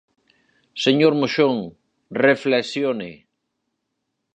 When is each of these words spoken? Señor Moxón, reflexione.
Señor 0.85 1.13
Moxón, 1.21 1.57
reflexione. 2.25 3.11